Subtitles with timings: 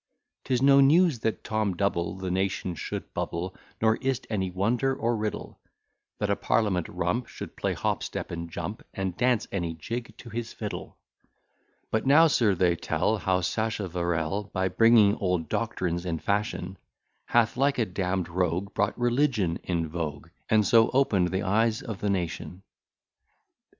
[0.45, 5.15] 'Tis no news that Tom Double The nation should bubble, Nor is't any wonder or
[5.15, 5.59] riddle,
[6.17, 10.31] That a parliament rump Should play hop, step, and jump, And dance any jig to
[10.31, 10.97] his fiddle.
[11.91, 16.79] But now, sir, they tell, How Sacheverell, By bringing old doctrines in fashion,
[17.25, 21.99] Hath, like a damn'd rogue, Brought religion in vogue, And so open'd the eyes of
[22.01, 22.63] the nation.